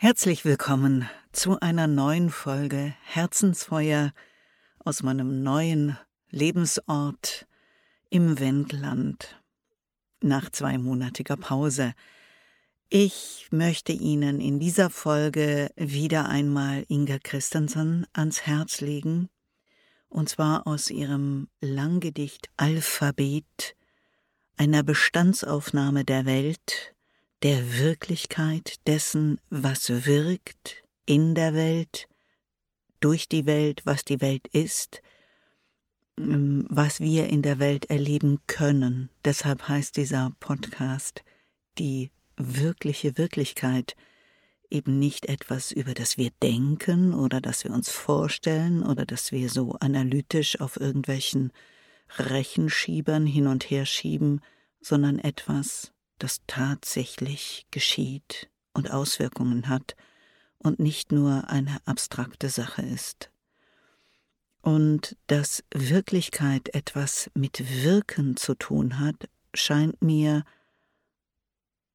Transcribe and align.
Herzlich 0.00 0.44
willkommen 0.44 1.10
zu 1.32 1.58
einer 1.58 1.88
neuen 1.88 2.30
Folge 2.30 2.94
Herzensfeuer 3.02 4.12
aus 4.78 5.02
meinem 5.02 5.42
neuen 5.42 5.98
Lebensort 6.30 7.48
im 8.08 8.38
Wendland 8.38 9.42
nach 10.20 10.50
zweimonatiger 10.50 11.36
Pause. 11.36 11.94
Ich 12.88 13.48
möchte 13.50 13.90
Ihnen 13.90 14.40
in 14.40 14.60
dieser 14.60 14.88
Folge 14.88 15.68
wieder 15.74 16.28
einmal 16.28 16.84
Inga 16.86 17.18
Christensen 17.18 18.06
ans 18.12 18.42
Herz 18.42 18.80
legen, 18.80 19.28
und 20.08 20.28
zwar 20.28 20.68
aus 20.68 20.90
ihrem 20.90 21.48
Langgedicht 21.60 22.50
Alphabet, 22.56 23.74
einer 24.56 24.84
Bestandsaufnahme 24.84 26.04
der 26.04 26.24
Welt, 26.24 26.94
der 27.42 27.78
Wirklichkeit 27.78 28.86
dessen, 28.86 29.40
was 29.50 30.06
wirkt 30.06 30.82
in 31.06 31.34
der 31.34 31.54
Welt, 31.54 32.08
durch 33.00 33.28
die 33.28 33.46
Welt, 33.46 33.82
was 33.84 34.04
die 34.04 34.20
Welt 34.20 34.48
ist, 34.48 35.02
ähm, 36.18 36.66
was 36.68 37.00
wir 37.00 37.28
in 37.28 37.42
der 37.42 37.58
Welt 37.58 37.90
erleben 37.90 38.40
können. 38.46 39.08
Deshalb 39.24 39.68
heißt 39.68 39.96
dieser 39.96 40.32
Podcast 40.40 41.22
die 41.78 42.10
wirkliche 42.36 43.16
Wirklichkeit, 43.18 43.96
eben 44.70 44.98
nicht 44.98 45.26
etwas, 45.26 45.72
über 45.72 45.94
das 45.94 46.18
wir 46.18 46.30
denken 46.42 47.14
oder 47.14 47.40
das 47.40 47.64
wir 47.64 47.70
uns 47.70 47.88
vorstellen 47.88 48.82
oder 48.82 49.06
das 49.06 49.32
wir 49.32 49.48
so 49.48 49.72
analytisch 49.80 50.60
auf 50.60 50.78
irgendwelchen 50.78 51.52
Rechenschiebern 52.18 53.26
hin 53.26 53.46
und 53.46 53.70
her 53.70 53.86
schieben, 53.86 54.40
sondern 54.80 55.18
etwas, 55.18 55.92
das 56.18 56.40
tatsächlich 56.46 57.66
geschieht 57.70 58.50
und 58.72 58.90
Auswirkungen 58.90 59.68
hat 59.68 59.96
und 60.58 60.78
nicht 60.78 61.12
nur 61.12 61.48
eine 61.48 61.78
abstrakte 61.86 62.48
Sache 62.48 62.82
ist. 62.82 63.30
Und 64.60 65.16
dass 65.28 65.64
Wirklichkeit 65.72 66.74
etwas 66.74 67.30
mit 67.34 67.82
Wirken 67.84 68.36
zu 68.36 68.54
tun 68.54 68.98
hat, 68.98 69.28
scheint 69.54 70.02
mir 70.02 70.44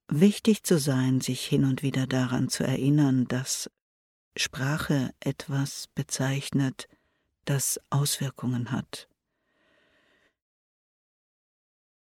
wichtig 0.08 0.64
zu 0.64 0.80
sein, 0.80 1.22
sich 1.22 1.46
hin 1.46 1.66
und 1.66 1.84
wieder 1.84 2.08
daran 2.08 2.50
zu 2.50 2.64
erinnern, 2.64 3.28
dass 3.28 3.70
Sprache 4.36 5.14
etwas 5.20 5.88
bezeichnet, 5.94 6.88
das 7.46 7.80
Auswirkungen 7.90 8.72
hat. 8.72 9.08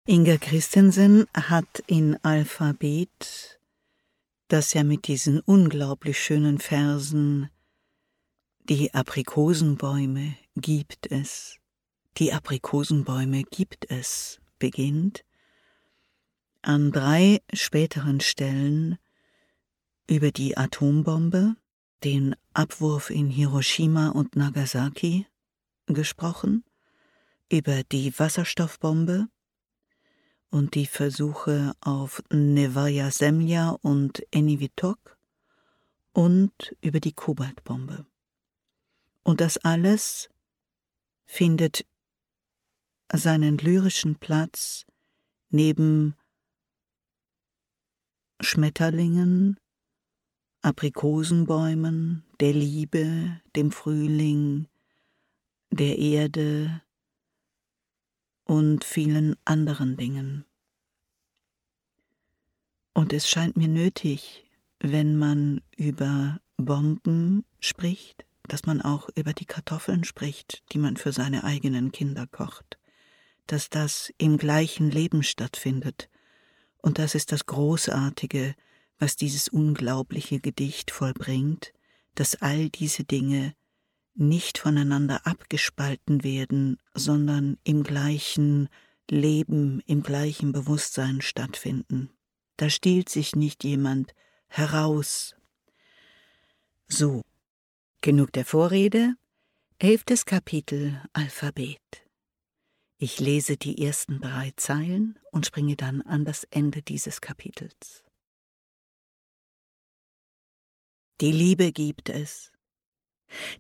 Inga 0.07 0.37
Christensen 0.37 1.25
hat 1.33 1.83
in 1.87 2.23
Alphabet, 2.23 3.59
das 4.49 4.73
ja 4.75 4.83
mit 4.83 5.07
diesen 5.07 5.39
unglaublich 5.39 6.19
schönen 6.23 6.59
Versen 6.59 7.49
Die 8.69 8.93
Aprikosenbäume 8.93 10.35
gibt 10.55 11.11
es, 11.11 11.57
die 12.17 12.33
Aprikosenbäume 12.33 13.45
gibt 13.45 13.89
es 13.89 14.39
beginnt, 14.59 15.25
an 16.61 16.91
drei 16.91 17.41
späteren 17.51 18.19
Stellen 18.19 18.99
über 20.07 20.29
die 20.29 20.55
Atombombe, 20.55 21.55
den 22.03 22.35
Abwurf 22.53 23.09
in 23.09 23.31
Hiroshima 23.31 24.09
und 24.09 24.35
Nagasaki 24.35 25.25
gesprochen, 25.87 26.63
über 27.49 27.81
die 27.81 28.13
Wasserstoffbombe 28.19 29.29
und 30.55 30.75
die 30.75 30.85
Versuche 30.85 31.73
auf 31.81 32.23
Nevaja 32.31 33.11
Semlja 33.11 33.71
und 33.81 34.25
Enivitok 34.31 35.17
und 36.13 36.73
über 36.79 37.01
die 37.01 37.11
Kobaltbombe. 37.11 38.05
Und 39.23 39.41
das 39.41 39.57
alles 39.57 40.29
findet 41.25 41.85
seinen 43.11 43.57
lyrischen 43.57 44.15
Platz 44.15 44.85
neben 45.49 46.15
Schmetterlingen, 48.39 49.57
Aprikosenbäumen, 50.61 52.23
der 52.39 52.53
Liebe, 52.53 53.41
dem 53.57 53.73
Frühling, 53.73 54.69
der 55.69 55.97
Erde 55.97 56.81
und 58.45 58.83
vielen 58.83 59.35
anderen 59.43 59.97
Dingen. 59.97 60.45
Und 62.93 63.11
es 63.11 63.29
scheint 63.29 63.57
mir 63.57 63.67
nötig, 63.67 64.49
wenn 64.79 65.17
man 65.17 65.61
über 65.75 66.39
Bomben 66.55 67.43
spricht, 67.59 68.25
dass 68.47 68.65
man 68.65 68.81
auch 68.81 69.09
über 69.15 69.33
die 69.33 69.45
Kartoffeln 69.45 70.03
spricht, 70.03 70.63
die 70.71 70.77
man 70.77 70.95
für 70.95 71.11
seine 71.11 71.43
eigenen 71.43 71.91
Kinder 71.91 72.27
kocht, 72.27 72.77
dass 73.47 73.69
das 73.69 74.13
im 74.17 74.37
gleichen 74.37 74.89
Leben 74.89 75.23
stattfindet, 75.23 76.09
und 76.77 76.99
das 76.99 77.15
ist 77.15 77.31
das 77.31 77.47
Großartige, 77.47 78.53
was 78.99 79.15
dieses 79.15 79.49
unglaubliche 79.49 80.39
Gedicht 80.39 80.91
vollbringt, 80.91 81.73
dass 82.13 82.35
all 82.35 82.69
diese 82.69 83.03
Dinge 83.03 83.55
nicht 84.15 84.57
voneinander 84.57 85.27
abgespalten 85.27 86.23
werden, 86.23 86.77
sondern 86.93 87.57
im 87.63 87.83
gleichen 87.83 88.69
Leben, 89.09 89.81
im 89.85 90.01
gleichen 90.01 90.51
Bewusstsein 90.51 91.21
stattfinden. 91.21 92.09
Da 92.57 92.69
stiehlt 92.69 93.09
sich 93.09 93.35
nicht 93.35 93.63
jemand 93.63 94.13
heraus. 94.47 95.35
So, 96.87 97.23
genug 98.01 98.31
der 98.31 98.45
Vorrede, 98.45 99.15
elftes 99.79 100.25
Kapitel 100.25 101.01
Alphabet. 101.13 101.81
Ich 102.97 103.19
lese 103.19 103.57
die 103.57 103.85
ersten 103.85 104.21
drei 104.21 104.53
Zeilen 104.55 105.19
und 105.31 105.45
springe 105.45 105.75
dann 105.75 106.01
an 106.01 106.23
das 106.23 106.45
Ende 106.45 106.81
dieses 106.81 107.19
Kapitels. 107.19 108.03
Die 111.19 111.31
Liebe 111.31 111.71
gibt 111.71 112.09
es. 112.09 112.51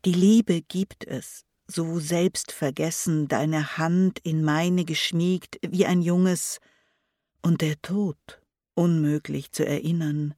Die 0.05 0.13
Liebe 0.13 0.61
gibt 0.61 1.05
es, 1.05 1.45
so 1.67 1.99
selbstvergessen 1.99 3.27
deine 3.27 3.77
Hand 3.77 4.19
in 4.19 4.43
meine 4.43 4.85
geschmiegt 4.85 5.59
wie 5.61 5.85
ein 5.85 6.01
junges, 6.01 6.59
und 7.41 7.61
der 7.61 7.79
Tod 7.81 8.41
unmöglich 8.73 9.51
zu 9.51 9.65
erinnern, 9.65 10.33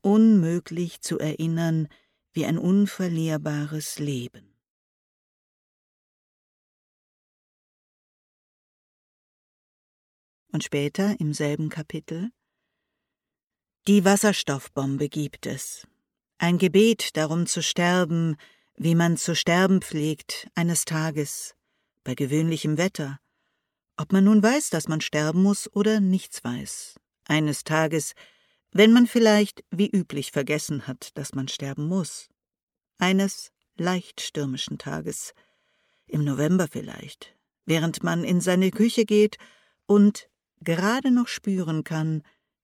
unmöglich 0.00 1.02
zu 1.02 1.18
erinnern 1.18 1.88
wie 2.32 2.46
ein 2.46 2.56
unverlierbares 2.56 3.98
Leben. 3.98 4.56
Und 10.52 10.64
später 10.64 11.18
im 11.20 11.32
selben 11.32 11.68
Kapitel 11.68 12.30
Die 13.86 14.04
Wasserstoffbombe 14.04 15.08
gibt 15.08 15.46
es. 15.46 15.86
Ein 16.42 16.56
Gebet 16.56 17.18
darum 17.18 17.44
zu 17.44 17.62
sterben, 17.62 18.38
wie 18.74 18.94
man 18.94 19.18
zu 19.18 19.36
sterben 19.36 19.82
pflegt, 19.82 20.48
eines 20.54 20.86
Tages, 20.86 21.54
bei 22.02 22.14
gewöhnlichem 22.14 22.78
Wetter, 22.78 23.20
ob 23.98 24.10
man 24.12 24.24
nun 24.24 24.42
weiß, 24.42 24.70
dass 24.70 24.88
man 24.88 25.02
sterben 25.02 25.42
muss 25.42 25.70
oder 25.74 26.00
nichts 26.00 26.42
weiß, 26.42 26.98
eines 27.26 27.62
Tages, 27.64 28.14
wenn 28.72 28.90
man 28.90 29.06
vielleicht 29.06 29.64
wie 29.70 29.90
üblich 29.90 30.32
vergessen 30.32 30.86
hat, 30.86 31.10
dass 31.18 31.34
man 31.34 31.46
sterben 31.46 31.86
muss, 31.86 32.30
eines 32.96 33.52
leicht 33.76 34.22
stürmischen 34.22 34.78
Tages, 34.78 35.34
im 36.06 36.24
November 36.24 36.68
vielleicht, 36.68 37.36
während 37.66 38.02
man 38.02 38.24
in 38.24 38.40
seine 38.40 38.70
Küche 38.70 39.04
geht 39.04 39.36
und 39.84 40.30
gerade 40.62 41.10
noch 41.10 41.28
spüren 41.28 41.84
kann, 41.84 42.22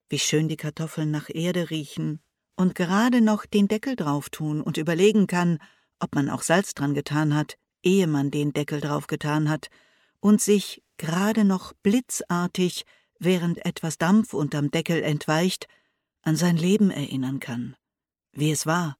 wie 0.08 0.18
schön 0.18 0.48
die 0.48 0.56
Kartoffeln 0.56 1.10
nach 1.10 1.28
Erde 1.28 1.68
riechen, 1.68 2.22
und 2.56 2.74
gerade 2.74 3.20
noch 3.20 3.46
den 3.46 3.68
Deckel 3.68 3.96
drauf 3.96 4.30
tun 4.30 4.60
und 4.60 4.76
überlegen 4.76 5.26
kann, 5.26 5.58
ob 5.98 6.14
man 6.14 6.30
auch 6.30 6.42
Salz 6.42 6.74
dran 6.74 6.94
getan 6.94 7.34
hat, 7.34 7.56
ehe 7.82 8.06
man 8.06 8.30
den 8.30 8.52
Deckel 8.52 8.80
drauf 8.80 9.06
getan 9.06 9.48
hat, 9.48 9.68
und 10.20 10.40
sich 10.40 10.82
gerade 10.96 11.44
noch 11.44 11.72
blitzartig, 11.82 12.84
während 13.18 13.64
etwas 13.64 13.98
Dampf 13.98 14.34
unterm 14.34 14.70
Deckel 14.70 15.02
entweicht, 15.02 15.68
an 16.22 16.36
sein 16.36 16.56
Leben 16.56 16.90
erinnern 16.90 17.38
kann, 17.38 17.76
wie 18.32 18.50
es 18.50 18.66
war 18.66 18.96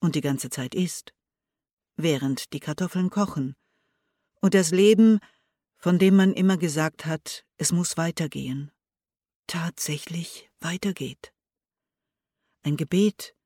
und 0.00 0.14
die 0.14 0.20
ganze 0.20 0.50
Zeit 0.50 0.74
ist, 0.74 1.14
während 1.96 2.52
die 2.52 2.60
Kartoffeln 2.60 3.10
kochen, 3.10 3.56
und 4.40 4.54
das 4.54 4.70
Leben 4.70 5.20
von 5.78 5.98
dem 5.98 6.16
man 6.16 6.32
immer 6.32 6.56
gesagt 6.56 7.06
hat, 7.06 7.44
es 7.58 7.72
muss 7.72 7.96
weitergehen, 7.96 8.70
tatsächlich 9.46 10.50
weitergeht. 10.60 11.32
Ein 12.66 12.76
Gebet, 12.76 13.36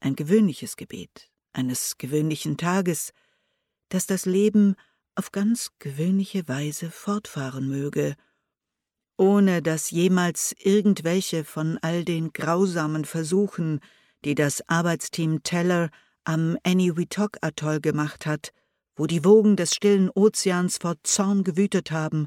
ein 0.00 0.16
gewöhnliches 0.16 0.76
Gebet 0.76 1.30
eines 1.52 1.96
gewöhnlichen 1.96 2.56
Tages, 2.56 3.12
dass 3.88 4.06
das 4.06 4.26
Leben 4.26 4.74
auf 5.14 5.30
ganz 5.30 5.70
gewöhnliche 5.78 6.48
Weise 6.48 6.90
fortfahren 6.90 7.68
möge, 7.68 8.16
ohne 9.16 9.62
dass 9.62 9.92
jemals 9.92 10.56
irgendwelche 10.58 11.44
von 11.44 11.78
all 11.82 12.04
den 12.04 12.32
grausamen 12.32 13.04
Versuchen, 13.04 13.78
die 14.24 14.34
das 14.34 14.68
Arbeitsteam 14.68 15.44
Teller 15.44 15.88
am 16.24 16.58
Eniwetok-Atoll 16.64 17.80
gemacht 17.80 18.26
hat, 18.26 18.52
wo 18.96 19.06
die 19.06 19.24
Wogen 19.24 19.54
des 19.54 19.72
stillen 19.72 20.10
Ozeans 20.10 20.78
vor 20.78 20.96
Zorn 21.04 21.44
gewütet 21.44 21.92
haben, 21.92 22.26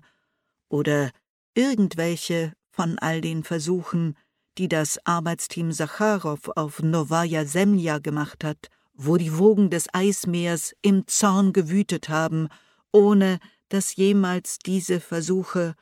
oder 0.70 1.12
irgendwelche 1.56 2.54
von 2.70 2.98
all 3.00 3.20
den 3.20 3.44
Versuchen, 3.44 4.16
die 4.58 4.68
das 4.68 5.00
Arbeitsteam 5.06 5.72
Sacharow 5.72 6.50
auf 6.56 6.82
Novaya 6.82 7.46
Semlja 7.46 8.00
gemacht 8.00 8.44
hat, 8.44 8.68
wo 8.94 9.18
die 9.18 9.38
Wogen 9.38 9.70
des 9.70 9.94
Eismeers 9.94 10.76
im 10.82 11.08
Zorn 11.08 11.54
gewütet 11.54 12.10
haben, 12.10 12.50
ohne 12.92 13.40
dass 13.70 13.96
jemals 13.96 14.60
diese 14.60 15.00
Versuche 15.00 15.76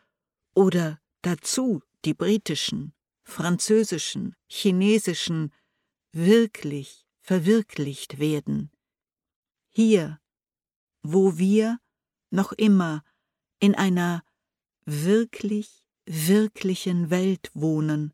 oder 0.54 1.00
dazu 1.22 1.82
die 2.06 2.14
britischen, 2.14 2.94
französischen, 3.24 4.36
chinesischen 4.48 5.52
wirklich 6.12 7.06
verwirklicht 7.22 8.20
werden. 8.20 8.72
Hier, 9.70 10.20
wo 11.02 11.38
wir 11.38 11.80
noch 12.32 12.52
immer 12.54 13.04
in 13.60 13.76
einer 13.76 14.24
wirklich, 14.86 15.84
wirklichen 16.06 17.10
Welt 17.10 17.52
wohnen, 17.54 18.14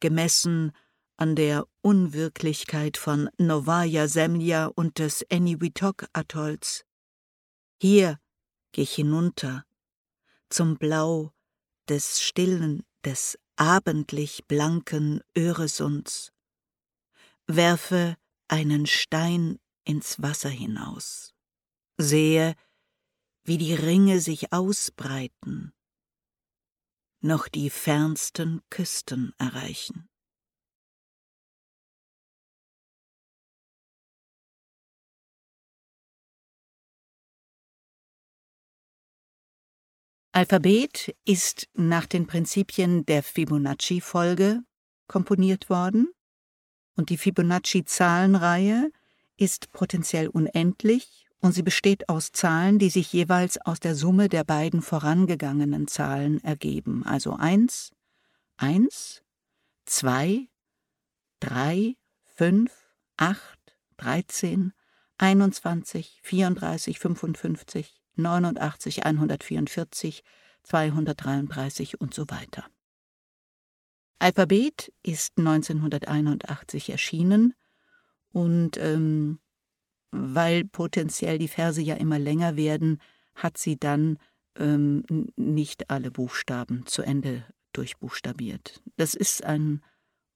gemessen 0.00 0.72
an 1.16 1.34
der 1.34 1.66
Unwirklichkeit 1.82 2.96
von 2.96 3.28
Novaya 3.38 4.06
Semlja 4.08 4.66
und 4.66 4.98
des 4.98 5.22
Eniwetok-Atolls. 5.22 6.84
Hier 7.80 8.18
geh 8.72 8.82
ich 8.82 8.94
hinunter 8.94 9.64
zum 10.48 10.76
Blau 10.76 11.32
des 11.88 12.20
stillen, 12.20 12.84
des 13.04 13.38
abendlich 13.56 14.46
blanken 14.46 15.20
Öresunds, 15.36 16.32
werfe 17.46 18.16
einen 18.46 18.86
Stein 18.86 19.58
ins 19.84 20.22
Wasser 20.22 20.50
hinaus, 20.50 21.34
sehe, 21.96 22.54
wie 23.44 23.58
die 23.58 23.74
Ringe 23.74 24.20
sich 24.20 24.52
ausbreiten, 24.52 25.72
noch 27.20 27.48
die 27.48 27.70
fernsten 27.70 28.62
Küsten 28.70 29.32
erreichen. 29.38 30.08
Alphabet 40.32 41.16
ist 41.24 41.68
nach 41.74 42.06
den 42.06 42.28
Prinzipien 42.28 43.04
der 43.06 43.24
Fibonacci-Folge 43.24 44.62
komponiert 45.08 45.68
worden 45.68 46.12
und 46.94 47.10
die 47.10 47.18
Fibonacci-Zahlenreihe 47.18 48.92
ist 49.36 49.72
potenziell 49.72 50.28
unendlich 50.28 51.27
und 51.40 51.52
sie 51.52 51.62
besteht 51.62 52.08
aus 52.08 52.32
Zahlen, 52.32 52.78
die 52.78 52.90
sich 52.90 53.12
jeweils 53.12 53.58
aus 53.58 53.80
der 53.80 53.94
Summe 53.94 54.28
der 54.28 54.44
beiden 54.44 54.82
vorangegangenen 54.82 55.86
Zahlen 55.86 56.42
ergeben, 56.42 57.04
also 57.04 57.34
1, 57.34 57.92
1, 58.56 59.22
2, 59.86 60.48
3, 61.40 61.96
5, 62.36 62.72
8, 63.16 63.58
13, 63.98 64.72
21, 65.18 66.20
34, 66.22 66.98
55, 66.98 68.00
89, 68.16 69.04
144, 69.04 70.24
233 70.64 72.00
und 72.00 72.14
so 72.14 72.28
weiter. 72.28 72.64
Alphabet 74.18 74.92
ist 75.02 75.38
1981 75.38 76.90
erschienen 76.90 77.54
und 78.32 78.76
ähm, 78.78 79.38
weil 80.10 80.64
potenziell 80.64 81.38
die 81.38 81.48
Verse 81.48 81.80
ja 81.80 81.94
immer 81.94 82.18
länger 82.18 82.56
werden, 82.56 83.00
hat 83.34 83.58
sie 83.58 83.78
dann 83.78 84.18
ähm, 84.56 85.04
nicht 85.36 85.90
alle 85.90 86.10
Buchstaben 86.10 86.86
zu 86.86 87.02
Ende 87.02 87.44
durchbuchstabiert. 87.72 88.82
Das 88.96 89.14
ist 89.14 89.44
ein 89.44 89.82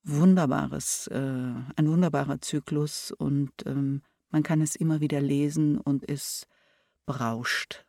wunderbares, 0.05 1.07
äh, 1.09 1.17
ein 1.19 1.89
wunderbarer 1.89 2.41
Zyklus 2.41 3.13
und 3.13 3.51
ähm, 3.67 4.03
man 4.31 4.43
kann 4.43 4.61
es 4.61 4.77
immer 4.77 5.01
wieder 5.01 5.21
lesen 5.21 5.79
und 5.79 6.09
es 6.09 6.47
berauscht. 7.07 7.85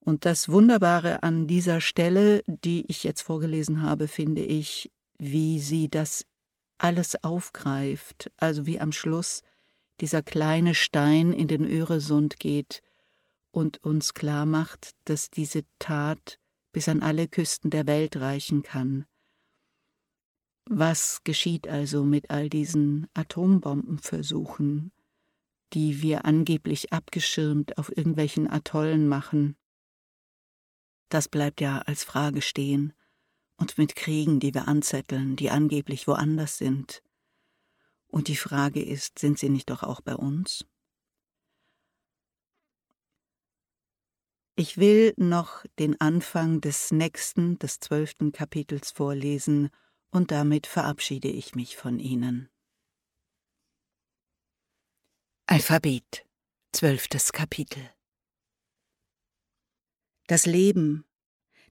Und 0.00 0.24
das 0.24 0.48
Wunderbare 0.48 1.22
an 1.22 1.46
dieser 1.46 1.80
Stelle, 1.80 2.42
die 2.46 2.84
ich 2.88 3.04
jetzt 3.04 3.22
vorgelesen 3.22 3.82
habe, 3.82 4.08
finde 4.08 4.42
ich, 4.42 4.90
wie 5.18 5.60
sie 5.60 5.88
das 5.88 6.26
alles 6.78 7.22
aufgreift, 7.22 8.32
also 8.36 8.66
wie 8.66 8.80
am 8.80 8.90
Schluss 8.90 9.42
dieser 10.02 10.20
kleine 10.20 10.74
Stein 10.74 11.32
in 11.32 11.46
den 11.46 11.64
Öresund 11.64 12.40
geht 12.40 12.82
und 13.52 13.84
uns 13.84 14.14
klar 14.14 14.46
macht, 14.46 14.96
dass 15.04 15.30
diese 15.30 15.62
Tat 15.78 16.40
bis 16.72 16.88
an 16.88 17.04
alle 17.04 17.28
Küsten 17.28 17.70
der 17.70 17.86
Welt 17.86 18.16
reichen 18.16 18.64
kann. 18.64 19.06
Was 20.64 21.22
geschieht 21.22 21.68
also 21.68 22.02
mit 22.02 22.30
all 22.30 22.48
diesen 22.48 23.06
Atombombenversuchen, 23.14 24.90
die 25.72 26.02
wir 26.02 26.24
angeblich 26.24 26.92
abgeschirmt 26.92 27.78
auf 27.78 27.96
irgendwelchen 27.96 28.50
Atollen 28.50 29.06
machen? 29.06 29.56
Das 31.10 31.28
bleibt 31.28 31.60
ja 31.60 31.78
als 31.78 32.02
Frage 32.02 32.42
stehen, 32.42 32.92
und 33.56 33.78
mit 33.78 33.94
Kriegen, 33.94 34.40
die 34.40 34.52
wir 34.52 34.66
anzetteln, 34.66 35.36
die 35.36 35.50
angeblich 35.50 36.08
woanders 36.08 36.58
sind, 36.58 37.04
und 38.12 38.28
die 38.28 38.36
Frage 38.36 38.84
ist, 38.84 39.18
sind 39.18 39.38
sie 39.38 39.48
nicht 39.48 39.70
doch 39.70 39.82
auch 39.82 40.02
bei 40.02 40.14
uns? 40.14 40.66
Ich 44.54 44.76
will 44.76 45.14
noch 45.16 45.64
den 45.78 45.98
Anfang 45.98 46.60
des 46.60 46.92
nächsten, 46.92 47.58
des 47.58 47.80
zwölften 47.80 48.30
Kapitels 48.30 48.90
vorlesen, 48.90 49.70
und 50.10 50.30
damit 50.30 50.66
verabschiede 50.66 51.28
ich 51.28 51.54
mich 51.54 51.78
von 51.78 51.98
Ihnen. 51.98 52.50
Alphabet, 55.46 56.26
zwölftes 56.72 57.32
Kapitel. 57.32 57.82
Das 60.26 60.44
Leben, 60.44 61.06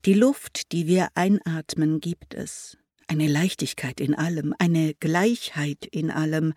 die 0.06 0.16
Luft, 0.16 0.72
die 0.72 0.88
wir 0.88 1.10
einatmen, 1.14 2.00
gibt 2.00 2.34
es 2.34 2.81
eine 3.08 3.28
Leichtigkeit 3.28 4.00
in 4.00 4.16
allem, 4.16 4.54
eine 4.58 4.94
Gleichheit 4.96 5.86
in 5.86 6.12
allem, 6.12 6.54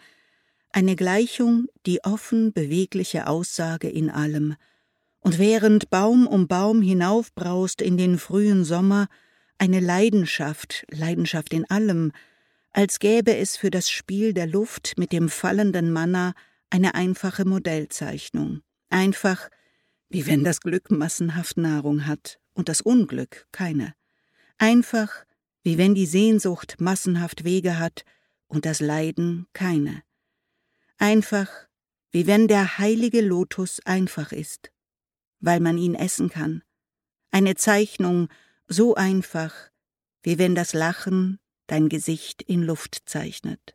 eine 0.70 0.96
Gleichung, 0.96 1.66
die 1.86 2.02
offen 2.04 2.52
bewegliche 2.52 3.26
Aussage 3.26 3.88
in 3.88 4.10
allem, 4.10 4.56
und 5.20 5.38
während 5.38 5.88
Baum 5.88 6.26
um 6.26 6.48
Baum 6.48 6.82
hinaufbraust 6.82 7.80
in 7.80 7.96
den 7.96 8.18
frühen 8.18 8.64
Sommer, 8.64 9.08
eine 9.56 9.80
Leidenschaft, 9.80 10.84
Leidenschaft 10.90 11.52
in 11.54 11.68
allem, 11.70 12.12
als 12.72 12.98
gäbe 12.98 13.36
es 13.36 13.56
für 13.56 13.70
das 13.70 13.88
Spiel 13.88 14.34
der 14.34 14.46
Luft 14.46 14.94
mit 14.98 15.12
dem 15.12 15.28
fallenden 15.28 15.92
Manna 15.92 16.34
eine 16.70 16.94
einfache 16.94 17.44
Modellzeichnung, 17.44 18.62
einfach, 18.90 19.48
wie 20.10 20.26
wenn 20.26 20.44
das 20.44 20.60
Glück 20.60 20.90
massenhaft 20.90 21.56
Nahrung 21.56 22.06
hat 22.06 22.38
und 22.52 22.68
das 22.68 22.80
Unglück 22.80 23.46
keine, 23.52 23.94
einfach, 24.58 25.24
wie 25.64 25.78
wenn 25.78 25.94
die 25.94 26.06
Sehnsucht 26.06 26.76
massenhaft 26.78 27.42
Wege 27.42 27.78
hat 27.78 28.04
und 28.46 28.66
das 28.66 28.80
Leiden 28.80 29.46
keine. 29.54 30.02
Einfach, 30.98 31.48
wie 32.10 32.26
wenn 32.26 32.46
der 32.46 32.78
heilige 32.78 33.22
Lotus 33.22 33.80
einfach 33.80 34.30
ist, 34.30 34.70
weil 35.40 35.60
man 35.60 35.78
ihn 35.78 35.94
essen 35.94 36.28
kann. 36.28 36.62
Eine 37.30 37.56
Zeichnung 37.56 38.28
so 38.68 38.94
einfach, 38.94 39.52
wie 40.22 40.38
wenn 40.38 40.54
das 40.54 40.74
Lachen 40.74 41.40
dein 41.66 41.88
Gesicht 41.88 42.42
in 42.42 42.62
Luft 42.62 43.02
zeichnet. 43.06 43.74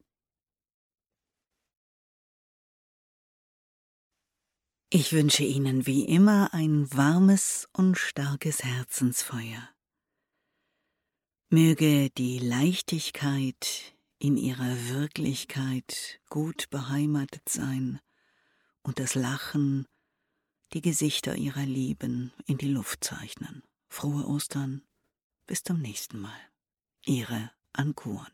Ich 4.92 5.12
wünsche 5.12 5.44
Ihnen 5.44 5.86
wie 5.86 6.06
immer 6.06 6.54
ein 6.54 6.92
warmes 6.92 7.68
und 7.74 7.96
starkes 7.98 8.64
Herzensfeuer. 8.64 9.70
Möge 11.52 12.12
die 12.12 12.38
Leichtigkeit 12.38 13.96
in 14.20 14.38
ihrer 14.38 14.90
Wirklichkeit 14.90 16.20
gut 16.30 16.70
beheimatet 16.70 17.50
sein 17.50 18.00
und 18.84 19.00
das 19.00 19.16
Lachen 19.16 19.88
die 20.74 20.82
Gesichter 20.82 21.36
ihrer 21.36 21.66
Lieben 21.66 22.32
in 22.46 22.60
die 22.60 22.68
Luft 22.68 23.04
zeichnen. 23.04 23.64
Frohe 23.88 24.28
Ostern, 24.28 24.84
bis 25.48 25.64
zum 25.64 25.82
nächsten 25.82 26.20
Mal. 26.20 26.40
Ihre 27.04 27.50
Ankuren. 27.74 28.28